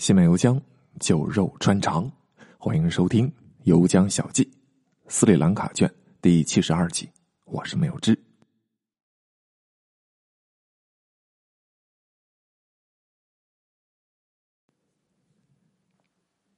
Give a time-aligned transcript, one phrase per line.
[0.00, 0.58] 西门游江，
[0.98, 2.10] 酒肉穿肠，
[2.56, 3.28] 欢迎收听
[3.64, 4.42] 《游江小记》
[5.08, 5.92] 斯里兰卡卷
[6.22, 7.06] 第七十二集。
[7.44, 8.18] 我是没有知。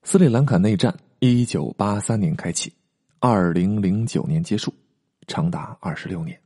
[0.04, 2.72] 斯里兰卡内战一九八三年开启，
[3.18, 4.72] 二零零九年结束，
[5.26, 6.40] 长达二十六年。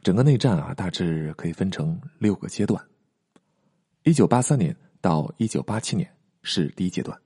[0.00, 2.80] 整个内战啊，大致可以分成六个阶段。
[4.04, 6.08] 一九八三年到一九八七年
[6.42, 7.20] 是第一阶段，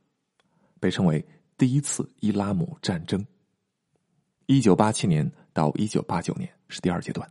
[0.81, 1.23] 被称为
[1.59, 3.25] 第一次伊拉姆战争。
[4.47, 7.31] 一九八七年到一九八九年是第二阶段，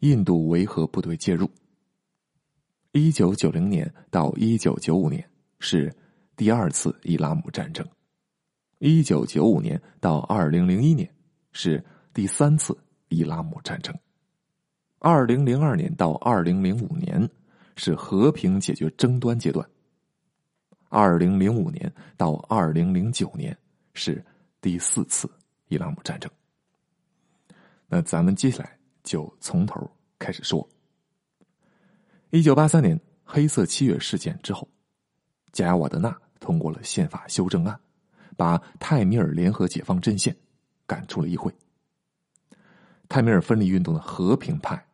[0.00, 1.48] 印度维和部队介入。
[2.90, 5.24] 一九九零年到一九九五年
[5.60, 5.94] 是
[6.36, 7.86] 第二次伊拉姆战争，
[8.78, 11.08] 一九九五年到二零零一年
[11.52, 12.76] 是第三次
[13.08, 13.96] 伊拉姆战争。
[14.98, 17.30] 二零零二年到二零零五年
[17.78, 19.66] 是和平解决争端阶段。
[20.90, 23.56] 二零零五年到二零零九年
[23.94, 24.22] 是
[24.60, 25.30] 第四次
[25.68, 26.30] 伊拉姆战争。
[27.86, 30.68] 那咱们接下来就从头开始说。
[32.28, 34.68] 一九八三年黑色七月事件之后，
[35.52, 37.80] 贾瓦德纳通过了宪法修正案，
[38.36, 40.36] 把泰米尔联合解放阵线
[40.86, 41.50] 赶出了议会。
[43.08, 44.84] 泰米尔分离运动的和平派。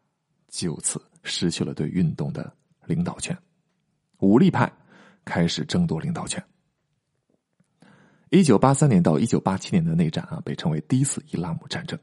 [0.47, 2.57] 就此失去了对运动的
[2.87, 3.37] 领导权，
[4.19, 4.71] 武力派
[5.25, 6.43] 开始争夺领导权。
[8.31, 11.97] 一九八三年到一九八七年的内战啊，被称为第一次伊拉姆战争。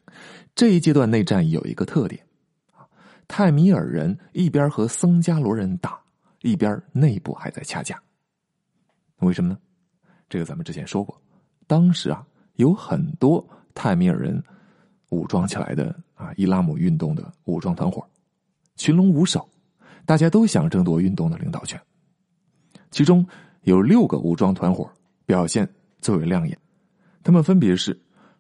[0.56, 2.26] 这一阶段内战有一个特点
[2.74, 2.88] 啊，
[3.28, 6.00] 泰米尔人一边和僧伽罗人打，
[6.42, 8.02] 一边内部还在掐架。
[9.18, 9.58] 为什么呢？
[10.30, 11.22] 这个咱们之前说过，
[11.68, 14.42] 当时啊有很多泰米尔人
[15.10, 18.08] 武装起来的啊伊拉姆运动的武装团伙。
[18.78, 19.48] 群龙无首，
[20.06, 21.80] 大家都想争夺运动的领导权。
[22.90, 23.26] 其中
[23.62, 24.90] 有六个武装团伙
[25.26, 25.68] 表现
[26.00, 26.58] 最为亮眼，
[27.24, 28.00] 他们分别是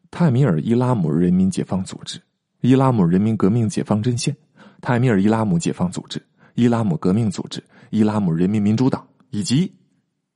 [0.09, 2.19] 泰米尔伊拉姆人民解放组织、
[2.61, 4.35] 伊拉姆人民革命解放阵线、
[4.81, 6.21] 泰米尔伊拉姆解放组织、
[6.55, 9.71] 伊拉姆革命组织、伊拉姆人民民主党以及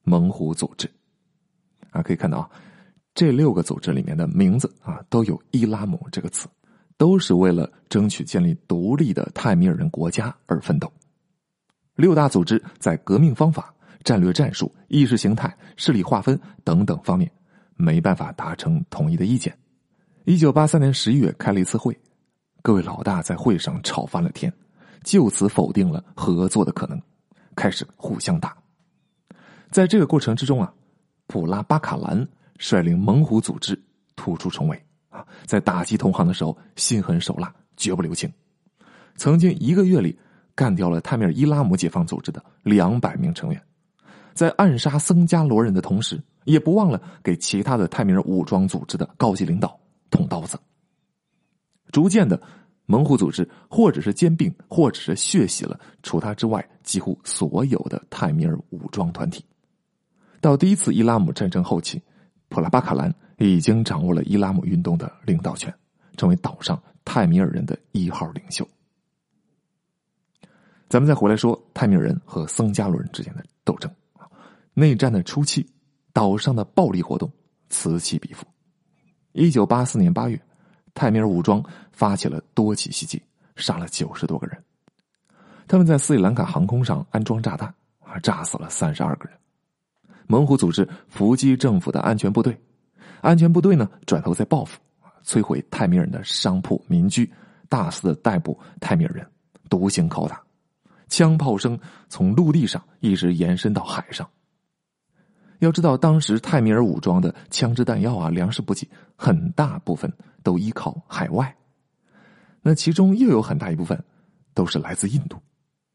[0.04, 0.90] 猛虎组织。
[1.92, 2.50] 啊，可以看到啊，
[3.14, 6.48] 这六个组织里面的名字啊都有“伊拉姆”这个词。
[6.98, 10.90] 都是为了争取建立独立的泰米尔人国家而奋斗。
[11.96, 13.74] 六大组织在革命方法、
[14.04, 17.32] 战略战术、意识形态、势力划分等等方面
[17.76, 19.58] 没办法达成统一的意见。
[20.26, 21.98] 一九八三年十一月开了一次会，
[22.62, 24.52] 各位老大在会上吵翻了天，
[25.04, 27.02] 就此否定了合作的可能，
[27.56, 28.58] 开始互相打。
[29.72, 30.74] 在这个过程之中啊，
[31.28, 32.28] 普拉巴卡兰
[32.58, 33.80] 率领猛虎组织
[34.16, 35.26] 突出重围啊。
[35.46, 38.32] 在打击同行的时候，心狠手辣，绝不留情。
[39.16, 40.18] 曾经一个月里
[40.56, 43.62] 干掉了泰米尔伊拉姆解放组织的两百名成员，
[44.34, 49.80] 在暗杀僧伽罗人的同时，也不忘了给其他的泰米尔武装组织的高级领导
[50.10, 50.58] 捅刀子。
[51.92, 52.42] 逐渐的，
[52.86, 59.44] 猛虎组织或者是兼并，或者是血洗了除他之外几乎所有的泰米尔武装团体。
[60.42, 62.02] 到第一次伊拉姆战争后期，
[62.50, 63.14] 普拉巴卡兰。
[63.38, 65.74] 已经掌握了伊拉姆运动的领导权，
[66.16, 68.66] 成为岛上泰米尔人的一号领袖。
[70.88, 73.92] 咱们再回来说泰米尔人和僧伽罗人之间的斗争，
[74.74, 75.68] 内战的初期，
[76.14, 77.32] 岛上的暴力活动
[77.70, 78.46] 此起彼伏。
[79.34, 80.40] 一九八四年八月，
[80.94, 83.22] 泰米尔武装发起了多起袭击，
[83.56, 84.64] 杀了九十多个人。
[85.68, 87.74] 他们在斯里兰卡航空上安装炸弹，
[88.22, 89.38] 炸死了三十二个人。
[90.28, 92.56] 猛虎组织伏击政府的安全部队。
[93.22, 94.80] 安全部队呢，转头在报复，
[95.26, 97.28] 摧毁泰米尔人的商铺、民居，
[97.68, 99.28] 大肆逮捕泰米尔人，
[99.68, 100.40] 独行拷打，
[101.08, 101.80] 枪炮声
[102.10, 104.28] 从陆地上一直延伸到海上。
[105.60, 110.12] 要知道，当时泰米尔武装的枪支弹药啊，粮食补给很大部分
[110.44, 111.56] 都依靠海外，
[112.62, 114.02] 那其中又有很大一部分
[114.54, 115.38] 都是来自印度。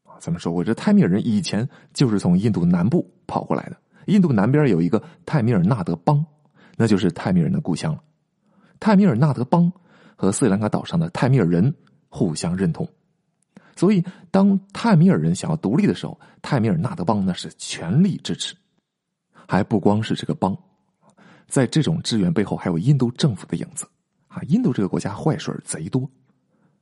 [0.03, 3.77] 啊，咱们说过，这泰米尔人以前就是从印度南部跑过来的，
[4.07, 6.25] 印度南边有一个泰米尔纳德邦。
[6.77, 8.01] 那就是泰米尔人的故乡了。
[8.79, 9.71] 泰米尔纳德邦
[10.15, 11.71] 和斯里兰卡岛上的泰米尔人
[12.09, 12.87] 互相认同，
[13.81, 18.55] 所以当泰米尔人想要独立的时候，泰米尔纳德邦那是全力支持。
[19.47, 20.55] 还不光是这个邦，
[21.47, 23.87] 在这种支援背后，还有印度政府的影子
[24.27, 24.39] 啊！
[24.49, 26.07] 印度这个国家坏水贼多，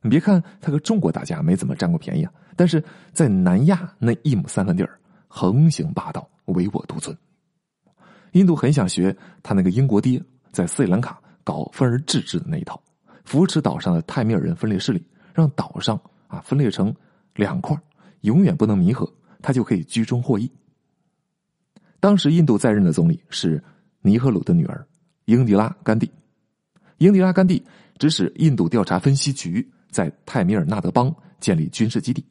[0.02, 7.16] 你别看他和中国打架没怎么占过便宜啊，但是在南亚那一亩三分地儿横行霸道，唯我独尊。
[8.32, 12.78] 印度很想学他那个英国爹在斯里兰卡搞分而治之的那一套，
[13.24, 15.02] 扶持岛上的泰米尔人分裂势力，
[15.32, 15.98] 让岛上
[16.30, 16.94] 啊分裂成
[17.34, 17.76] 两块，
[18.22, 19.12] 永远不能弥合，
[19.42, 20.50] 他就可以居中获益。
[21.98, 23.62] 当时印度在任的总理是
[24.00, 24.86] 尼赫鲁的女儿
[25.26, 26.10] 英迪拉·甘地。
[26.96, 27.62] 英迪拉·甘地
[27.98, 32.24] 指使印度调查分析局在泰米尔纳德邦建立军事基地。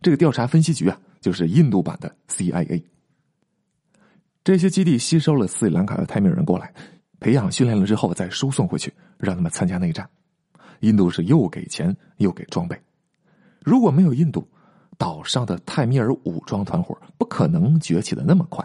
[0.00, 2.82] 这个调查分析局啊，就是印度版的 CIA。
[4.42, 6.72] 这些基地吸收了斯里兰卡的泰米尔人过来，
[7.18, 10.08] 培养训练了之后再输送回去，让他们参加内战。
[10.80, 12.80] 印度是又给钱又给装备。
[13.66, 14.48] 如果没有印度，
[14.96, 18.64] 岛上的泰米尔武装团伙不可能崛起的那么快。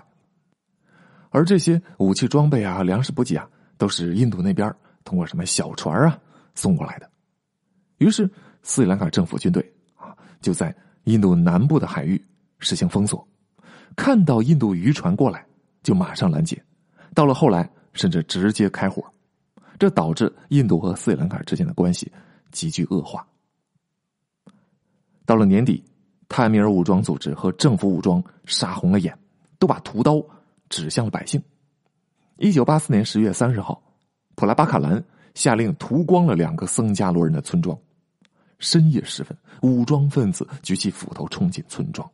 [1.32, 3.50] 而这些武器装备啊、粮食补给啊，
[3.80, 4.72] 都是印度那边
[5.04, 6.20] 通过什么小船啊
[6.54, 7.10] 送过来的。
[7.98, 8.30] 于是
[8.62, 10.76] 斯里兰卡政府军队啊，就在
[11.06, 12.24] 印度南部的海域
[12.60, 13.28] 实行封锁，
[13.96, 15.44] 看到印度渔船过来
[15.82, 16.64] 就马上拦截，
[17.16, 19.04] 到了后来甚至直接开火，
[19.80, 22.12] 这导致印度和斯里兰卡之间的关系
[22.52, 23.26] 急剧恶化。
[25.32, 25.82] 到了年底，
[26.28, 29.18] 泰米尔武装组织和政府武装杀红了眼，
[29.60, 30.22] 都把屠刀
[30.68, 31.42] 指向了百姓。
[32.36, 33.82] 一九八四年十月三十号，
[34.36, 35.02] 普拉巴卡兰
[35.34, 37.80] 下令屠光了两个僧伽罗人的村庄。
[38.60, 42.12] 深夜时分，武装分子举起斧头冲进村庄，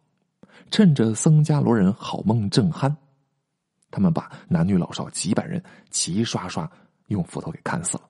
[0.70, 2.96] 趁着僧伽罗人好梦正酣，
[3.90, 5.60] 他们把男女老少几百人
[5.90, 6.70] 齐刷刷
[7.08, 8.04] 用斧头给砍死了。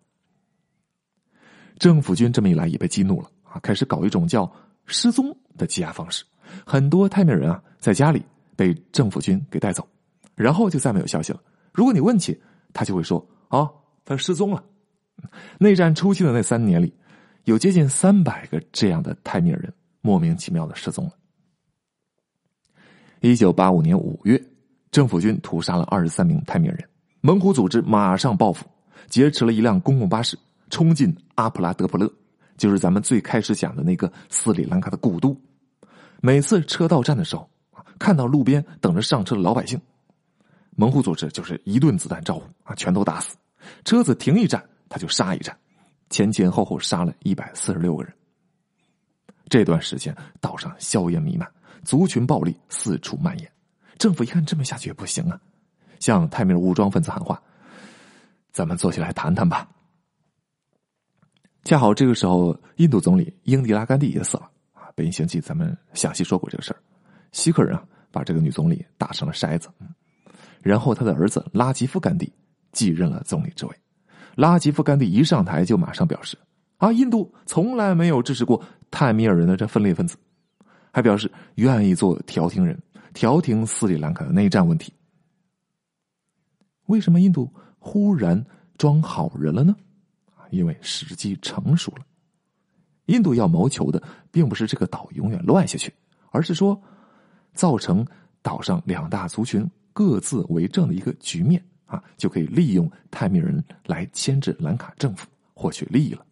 [1.80, 4.46] 政府军这么一来也被激怒了啊，开始搞一种叫
[4.88, 6.26] “失踪”的羁押方式。
[6.66, 8.24] 很多泰米尔人啊，在家里
[8.56, 9.88] 被政府军给带走，
[10.34, 11.40] 然后就再没有消息了。
[11.72, 12.42] 如果你问起，
[12.74, 13.70] 他就会说：“啊，
[14.04, 14.64] 他失踪了。”
[15.60, 16.92] 内战初期的那三年里。
[17.44, 21.14] 有接近三百个这样的泰米尔人莫名其妙的失踪了。
[23.22, 24.38] 一九八五年五月，
[24.92, 26.86] 政府军屠杀了二十三名泰米尔人，
[27.22, 28.66] 猛虎组织马上报复，
[29.08, 30.38] 劫持了一辆公共巴士，
[30.70, 32.12] 冲进阿普拉德普勒，
[32.58, 35.40] 就是咱们最开始讲的那个斯里兰卡的古都。
[36.20, 37.48] 每次车到站的时候，
[38.00, 39.80] 看到路边等着上车的老百姓，
[40.72, 43.38] 猛虎组织就是一顿子弹招呼啊，全都打死。
[43.86, 45.56] 车子停一站，他就杀一站。
[46.10, 48.14] 前前后后杀了一百四十六个人。
[49.50, 51.48] 这段时间，岛上硝烟弥漫，
[51.84, 53.52] 族群暴力四处蔓延。
[53.98, 55.40] 政府一看这么下去也不行啊，
[56.00, 57.42] 向泰米尔武装分子喊话
[58.52, 59.70] ：“咱们坐下来谈谈吧。”
[61.68, 64.84] 恰好这个时候，印度总理英迪拉甘地也死了啊。
[64.96, 66.80] 本星期咱们详细说过这个事儿。
[67.34, 69.68] 锡克人啊，把这个女总理打成了筛子，
[70.62, 72.32] 然后他的儿子拉吉夫甘地
[72.72, 73.76] 继任了总理之位。
[74.36, 76.38] 拉吉夫甘地一上台就马上表示
[76.80, 80.16] ：“啊，印度从来没有支持过泰米尔人的这分裂分子，
[80.94, 82.82] 还表示愿意做调停人，
[83.14, 84.94] 调停斯里兰卡的内战问题。”
[86.88, 88.42] 为什么印度忽然
[88.78, 89.76] 装好人了呢？
[90.52, 92.06] 因为时机成熟了。
[93.06, 94.02] 印度要谋求的
[94.32, 95.94] 并不是这个岛永远乱下去，
[96.32, 96.82] 而是说
[97.54, 98.06] 造成
[98.42, 101.64] 岛上两大族群各自为政的一个局面。
[101.88, 106.26] 啊，就可以利用泰米尔人来牵制兰卡政府，获取利益了。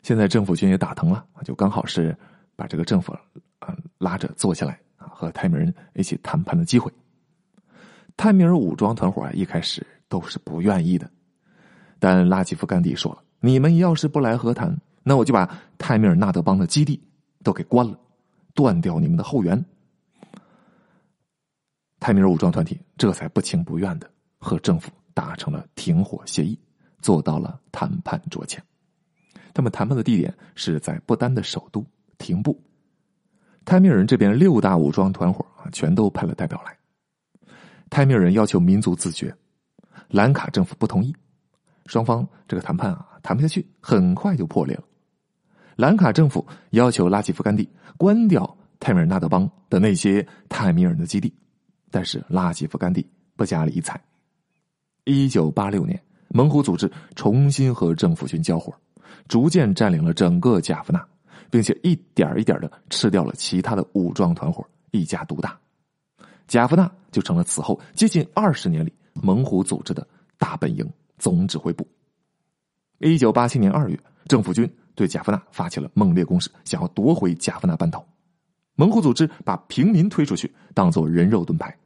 [0.00, 2.16] 现在政府军也打疼了，就刚好是
[2.56, 3.12] 把这个政府
[3.58, 6.90] 啊拉着坐下来啊，和泰米尔人一起谈判的机会。
[8.16, 11.10] 泰米尔武装团伙啊，一开始都是不愿意的，
[12.04, 15.48] 但拉吉夫甘地说了：“你们要是不来和谈，那我就把
[15.78, 17.02] 泰米尔纳德邦的基地
[17.42, 17.98] 都给关了，
[18.52, 19.64] 断掉你们的后援。”
[21.98, 24.10] 泰米尔武装团体这才不情不愿的。
[24.38, 26.58] 和政府达成了停火协议，
[27.00, 28.62] 做到了谈判桌前。
[29.54, 31.82] 他们谈判的地点是在不丹的首都
[32.18, 32.62] 廷布。
[33.64, 36.76] 泰米尔人这边六大武装团伙啊，全都派了代表来。
[37.88, 39.34] 泰米尔人要求民族自决，
[40.08, 41.16] 兰卡政府不同意，
[41.86, 44.84] 双方这个谈判啊谈不下去，很快就破裂了。
[45.76, 51.32] 兰卡政府要求拉吉夫甘地关掉泰米尔纳德邦的那些泰米尔人的基地，
[51.90, 53.04] 但是拉吉夫甘地
[53.36, 54.00] 不加理睬。
[55.04, 58.72] 一九八六年，猛虎组织重新和政府军交火，
[59.28, 61.06] 逐渐占领了整个贾夫纳，
[61.50, 65.58] 并且一点一点的吃掉了其他的武装团伙，一家独大。
[66.46, 70.06] 贾夫纳就成了此后接近二十年里猛虎组织的
[70.38, 70.88] 大本营、
[71.18, 71.86] 总指挥部。
[72.98, 78.06] 一九八七年二月，政府军对贾夫纳发起了猛烈攻势，想要夺回贾夫纳半岛。
[78.76, 81.76] 猛虎组织把平民推出去当做人肉盾牌，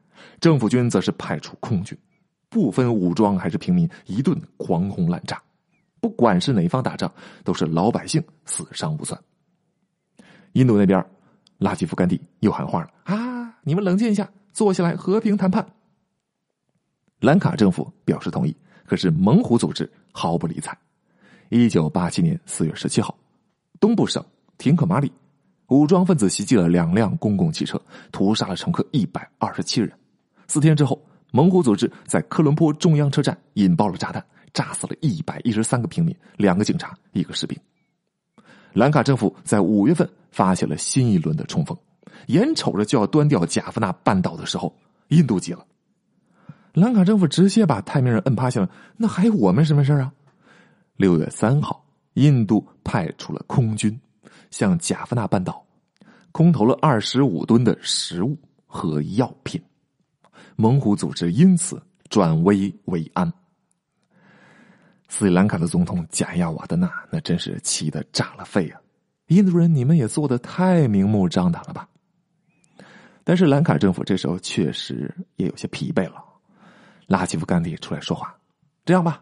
[0.41, 1.97] 政府军则是派出空军。
[2.49, 5.39] 不分武装还是平民，一顿狂轰滥炸，
[6.01, 7.13] 不管是哪方打仗，
[7.45, 9.21] 都是老百姓死伤无算。
[10.53, 11.05] 印度那边，
[11.59, 15.67] 拉吉夫甘地又喊话了：“啊，你们冷静一下，坐下来和平谈判。”
[17.21, 18.57] 兰卡政府表示同意，
[18.89, 20.77] 可是猛虎组织毫不理睬。
[21.51, 23.15] 一九八七年四月十七号，
[23.79, 24.25] 东部省
[24.57, 25.13] 廷克马里，
[25.69, 27.81] 武装分子袭击了两辆公共汽车，
[28.11, 29.93] 屠杀了乘客一百二十七人。
[30.47, 37.59] 四天之后，猛虎组织在科伦坡中央车站引爆了炸弹，炸死了一百一十三个平民，两个警察，一个士兵。
[38.73, 41.77] 兰卡政府在五月份发起了新一轮的冲锋，
[42.29, 44.75] 眼瞅着就要端掉贾夫纳半岛的时候，
[45.09, 45.65] 印度急了。
[46.73, 50.13] 兰卡政府直接把泰米尔人摁趴下了，那还有我们什么事啊？
[50.97, 51.85] 六月三号，
[52.15, 53.99] 印度派出了空军，
[54.51, 55.65] 向贾夫纳半岛
[56.33, 59.61] 空投了二十五吨的食物和药品，
[60.57, 63.33] 猛虎组织因此转危为安。
[65.09, 68.81] 斯里兰卡的总统贾亚瓦德纳那真是气得炸了肺啊！
[69.29, 71.89] 印度人，你们也做的太明目张胆了吧？
[73.25, 76.25] 但是兰卡政府这时候确实也有些疲惫了。
[77.09, 78.33] 拉吉夫甘地出来说话
[78.87, 79.21] ：“这样吧，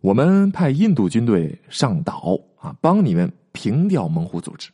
[0.00, 4.70] 我们派印度军队上岛啊，帮你们平掉猛虎组织。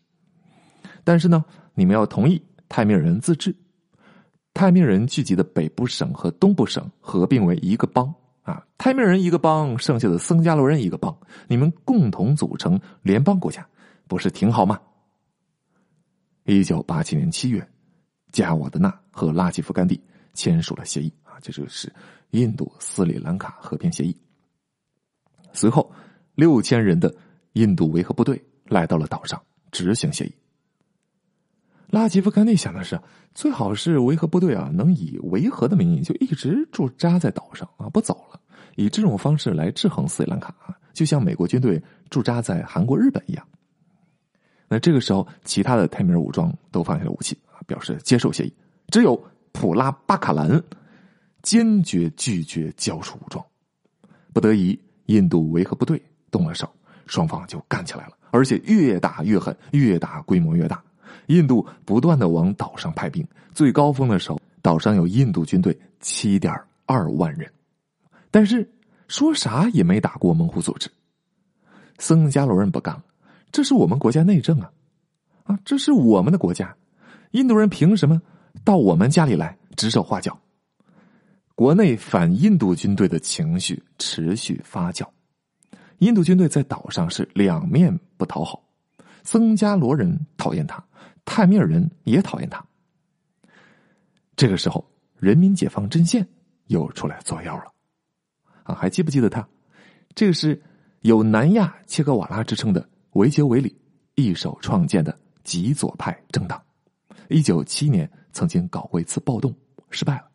[1.04, 3.54] 但是呢，你们要同意泰米尔人自治，
[4.54, 13.64] 泰米尔人聚集的北部省和东部省合并为一个邦。”啊，泰米尔人一个邦，剩下的僧伽罗人一个邦，你们共同组成联邦国家，
[14.08, 14.80] 不是挺好吗？
[16.44, 17.64] 一九八七年七月，
[18.32, 20.00] 加瓦德纳和拉吉夫甘地
[20.34, 21.12] 签署了协议，
[21.42, 21.92] 这就是
[22.30, 24.16] 印度斯里兰卡和平协议。
[25.52, 25.92] 随后，
[26.34, 27.14] 六千人的
[27.52, 29.38] 印度维和部队来到了岛上
[29.70, 30.32] 执行协议。
[31.88, 32.98] 拉吉夫甘地想的是，
[33.34, 38.40] 最好是维和部队啊，能以维和的名义就一直驻扎在岛上啊，不走了，
[38.76, 43.46] 以这种方式来制衡斯里兰卡啊，就像美国军队驻扎在韩国、日本一样。
[44.68, 48.54] 那这个时候，其他的泰米尔武装都放下了武器啊，表示接受协议。
[48.88, 49.22] 只有
[49.52, 50.48] 普拉巴卡兰
[51.42, 53.44] 坚决拒绝交出武装。
[54.32, 56.72] 不得已，印度维和部队动了手，
[57.06, 60.82] 双方就干起来了，而且越打越狠，越打规模越大。
[61.26, 66.54] 印度不断的往岛上派兵，最高峰的时候，岛上有印度军队七点
[66.86, 67.50] 二万人，
[68.30, 68.68] 但是
[69.08, 70.90] 说啥也没打过猛虎组织。
[71.98, 73.04] 僧伽罗人不干了，
[73.52, 74.72] 这是我们国家内政啊，
[75.44, 76.74] 啊，这是我们的国家，
[77.32, 78.20] 印度人凭什么
[78.64, 80.36] 到我们家里来指手画脚？
[81.54, 85.06] 国内反印度军队的情绪持续发酵，
[85.98, 88.62] 印度军队在岛上是两面不讨好，
[89.22, 90.82] 僧伽罗人讨厌他。
[91.24, 92.64] 泰米尔人也讨厌他。
[94.34, 94.84] 这个时候，
[95.18, 96.26] 人民解放阵线
[96.66, 97.72] 又出来作妖了，
[98.64, 99.46] 啊，还记不记得他？
[100.16, 100.60] 这个是
[101.02, 103.78] 有南亚切格瓦拉之称的维杰维里
[104.16, 106.60] 一手创建的极左派政党。
[107.28, 109.54] 一九七年曾经搞过一次暴动，
[109.90, 110.31] 失败了，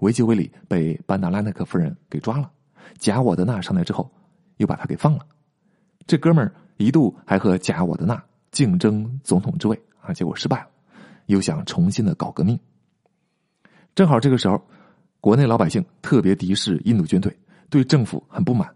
[0.00, 2.50] 维杰维里被班达拉纳克夫人给抓了。
[2.98, 4.10] 贾沃德纳上台之后，
[4.56, 5.26] 又把他给放了。
[6.06, 9.80] 这哥们儿一度还和贾沃德纳竞争总统之位。
[10.00, 10.68] 啊，结果失败了，
[11.26, 12.58] 又想重新的搞革命。
[13.94, 14.58] 正好这个时候，
[15.20, 17.36] 国内老百姓特别敌视印度军队，
[17.68, 18.74] 对政府很不满。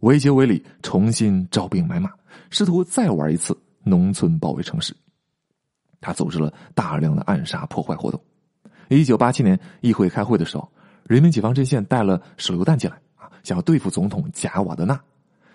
[0.00, 2.12] 维杰维里重新招兵买马，
[2.50, 4.94] 试图再玩一次农村包围城市。
[6.00, 8.22] 他组织了大量的暗杀破坏活动。
[8.88, 10.70] 一九八七年议会开会的时候，
[11.04, 15.00] 人民解放阵线带了手榴弹进来啊，想要对付总统贾瓦德纳，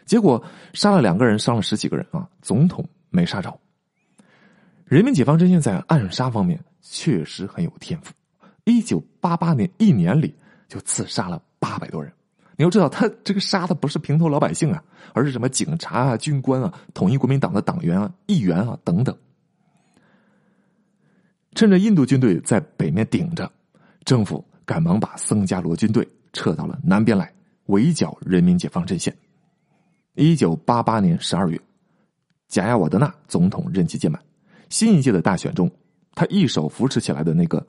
[0.05, 0.43] 结果
[0.73, 3.59] 杀了两个人，伤了十几个人啊，总统没杀着。
[4.85, 8.13] 人民解放阵线在暗杀方面确实很有天赋。
[8.63, 10.35] 一九八八年一年里
[10.67, 12.11] 就刺杀了八百多人。
[12.57, 14.83] 你要知道，他这个杀的不是平头老百姓啊，
[15.13, 19.15] 而是什么警察啊、军官啊、统一国民党的党员啊、议员啊等等。
[21.55, 23.51] 趁着印度军队在北面顶着，
[24.05, 27.33] 政府赶忙把僧伽罗军队撤到了南边来
[27.65, 29.15] 围剿人民解放阵线。
[30.15, 31.59] 一九八八年十二月，
[32.47, 34.21] 贾亚瓦德纳总统任期届满。
[34.69, 35.69] 新一届的大选中，
[36.13, 37.65] 他一手扶持起来的那个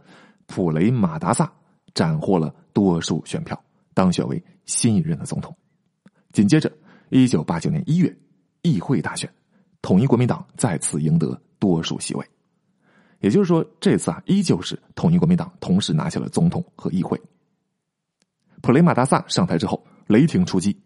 [0.47, 1.51] 普雷马达萨
[1.95, 3.59] 斩获了多数选票，
[3.95, 5.57] 当选为新一任的总统。
[6.33, 6.71] 紧接着，
[7.09, 8.15] 一九八九年一月，
[8.63, 9.33] 议会大选，
[9.81, 12.27] 统一国民党再次赢得多数席位。
[13.21, 17.21] 也就是说，这次啊，依旧是统一国民党同时拿下了总统和议会。
[18.63, 20.79] 普雷马达萨上台之后，雷霆出击，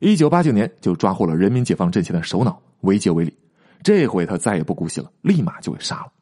[0.00, 3.36] 一九八九年就抓获了人民解放阵线的首脑维杰维里。
[3.82, 6.12] 这回他再也不姑息了，立马就给杀了。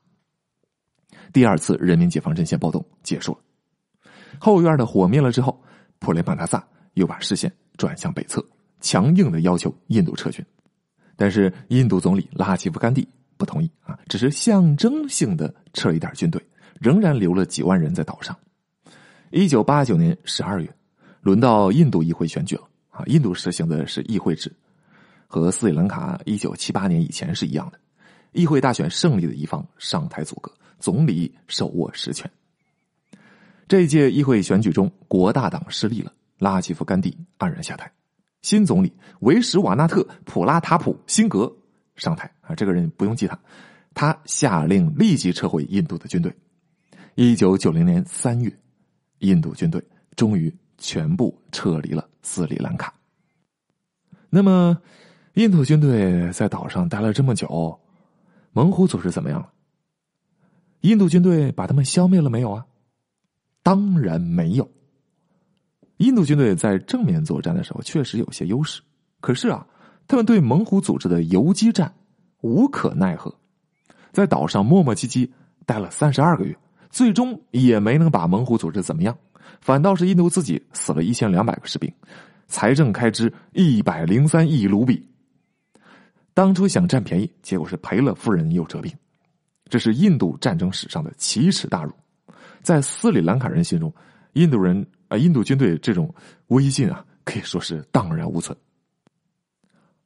[1.33, 3.39] 第二次人民解放阵线暴动结束了，
[4.39, 5.63] 后院的火灭了之后，
[5.99, 8.45] 普雷马达萨又把视线转向北侧，
[8.81, 10.45] 强硬的要求印度撤军。
[11.17, 16.43] 但是印度总理拉吉夫甘地不同意啊，只是象征性的撤一点军队，
[16.81, 18.37] 仍然留了几万人在岛上。
[19.31, 20.75] 一九八九年十二月，
[21.21, 24.53] 轮到印度议会选举了啊，印度实行的是议会制。
[25.27, 27.79] 和斯里兰卡一九七八年以前是一样的，
[28.33, 32.31] 议会大选胜利的一方上台组阁，总理手握实权。
[33.67, 37.91] 这一届议会选举中，国大党失利了，拉吉夫甘地黯然下台，
[38.43, 41.53] 新总理维什瓦纳特·普拉塔普辛格
[41.97, 43.39] 上台啊，这个人不用记他，
[43.95, 46.35] 他下令立即撤回印度的军队。
[47.15, 48.53] 一九九零年三月，
[49.19, 49.83] 印度军队
[50.15, 52.93] 终于全部撤离了斯里兰卡。
[54.29, 54.79] 那么，
[55.35, 57.81] 印度军队在岛上待了这么久，
[58.53, 59.51] 猛虎组织怎么样了？
[60.83, 62.67] 印度军队把他们消灭了没有啊？
[63.63, 64.71] 当然没有。
[65.97, 68.83] 印度军队在正面作战的时候确实有些优势，
[69.21, 69.67] 可是啊，
[70.09, 71.93] 他们对猛虎组织的游击战
[72.41, 73.35] 无可奈何，
[74.13, 75.29] 在岛上磨磨唧唧
[75.65, 76.57] 待了三十二个月，
[76.91, 79.17] 最终也没能把猛虎组织怎么样，
[79.61, 81.93] 反倒是印度自己死了一千两百个士兵，
[82.47, 85.05] 财政开支一百零三亿卢比。
[86.35, 88.93] 当初想占便宜，结果是赔了夫人又折兵，
[89.69, 91.93] 这是印度战争史上的奇耻大辱。
[92.63, 93.93] 在斯里兰卡人心中，
[94.35, 96.15] 印度人啊，印度军队这种
[96.49, 98.57] 威信啊，可以说是荡然无存。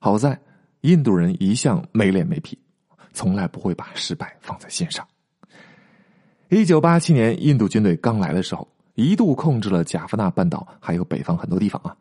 [0.03, 0.41] 好在
[0.81, 2.59] 印度人一向没脸没皮，
[3.13, 5.07] 从来不会把失败放在心上。
[6.49, 11.95] 一九八七年，印度军队刚来的时候，一度控制了贾夫纳半岛还有北方很多地方啊。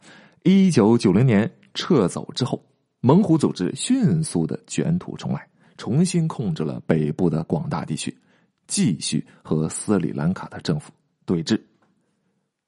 [0.44, 2.63] 一九九零年撤走之后，
[3.01, 5.46] 猛虎组织迅速的卷土重来，
[5.77, 8.18] 重新控制了北部的广大地区。
[8.65, 10.91] 继续和斯里兰卡的政府
[11.25, 11.60] 对峙。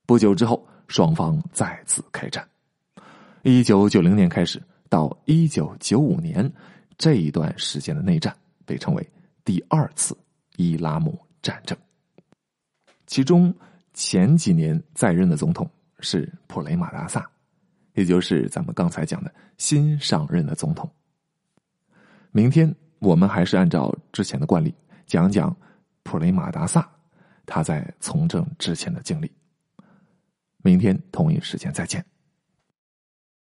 [0.05, 2.45] 不久之后，双方再次开战。
[3.43, 4.61] 一九九零年开始
[4.91, 6.51] 到一九九五年
[6.97, 9.09] 这一段时间的内战被称为
[9.45, 10.15] 第二次
[10.57, 11.75] 伊拉姆战争。
[13.07, 13.55] 其中
[13.93, 15.65] 前几年在任的总统
[16.01, 17.25] 是普雷马达萨，
[17.93, 20.91] 也就是咱们刚才讲的新上任的总统。
[22.31, 24.75] 明天我们还是按照之前的惯例
[25.07, 25.55] 讲讲。
[26.03, 26.89] 普雷马达萨，
[27.45, 29.31] 他在从政之前的经历。
[30.63, 32.03] 明天同一时间再见。